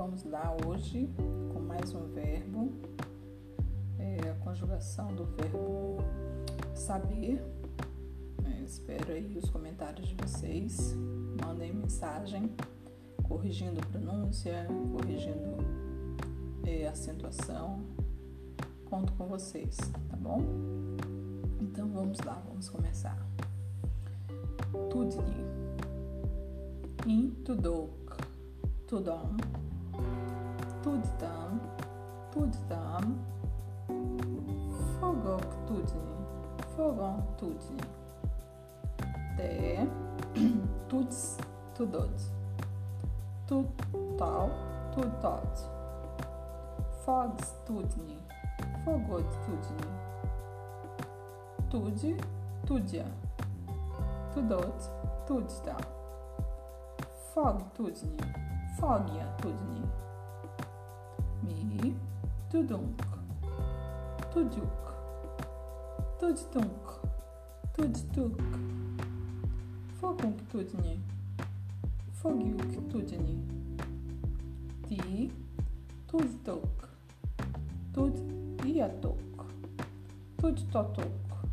[0.00, 1.10] começar hoje
[1.52, 2.72] com mais um verbo,
[3.98, 5.98] é, a conjugação do verbo
[6.74, 7.44] saber.
[8.46, 10.96] É, espero aí os comentários de vocês.
[11.44, 12.50] Mandem mensagem
[13.28, 15.58] corrigindo pronúncia, corrigindo
[16.64, 17.84] é, acentuação.
[18.88, 20.40] Conto com vocês, tá bom?
[21.60, 23.18] Então vamos lá, vamos começar.
[24.88, 25.44] Tudni.
[27.06, 28.16] Intudok.
[28.86, 29.36] Tudom.
[30.82, 31.60] Tudtam,
[32.32, 33.18] tudtam,
[35.00, 36.16] fogok tudni,
[36.76, 37.80] fogą tudni.
[39.36, 39.86] Te,
[40.88, 41.36] tuts,
[41.74, 42.20] tudoć,
[43.46, 44.48] tutał,
[44.94, 45.60] tutoć.
[47.04, 48.16] Fog studni,
[48.84, 49.86] fogot tudni.
[51.70, 52.16] Tudzi,
[52.66, 53.04] tudzia,
[54.34, 54.90] tudoć,
[55.26, 55.76] tudzta.
[57.34, 58.16] Fog tudni,
[58.80, 59.82] fogia tudni.
[62.50, 63.02] Tudunk.
[64.32, 64.94] Tudjuk.
[66.18, 67.00] Tudtunk.
[67.72, 68.40] Tudtuk.
[69.98, 71.04] Fogunk tudni.
[72.12, 73.46] Fogjuk tudni.
[74.88, 75.30] Ti.
[76.06, 76.88] Tudtok.
[77.92, 79.46] Tudjatok.
[80.36, 81.44] Tudtatok.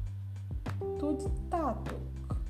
[0.97, 2.41] Tudtátok.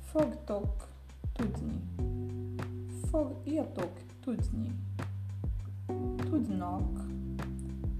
[0.00, 0.88] Fogtok
[1.32, 1.80] tudni.
[3.10, 4.78] Fogjatok tudni.
[6.30, 7.00] Tudnak.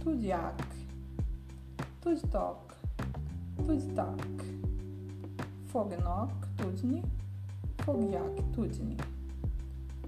[0.02, 0.66] Tudják.
[2.00, 2.76] Tudtak.
[3.66, 4.24] Tudtak.
[5.66, 7.02] Fognak tudni.
[7.76, 8.96] Fogják tudni.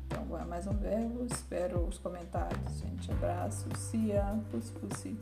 [0.06, 1.24] Então, agora mais um verbo.
[1.24, 3.10] Espero os comentários, gente.
[3.10, 3.68] Abraço.
[3.76, 4.38] Cia.
[4.50, 5.18] Pussi.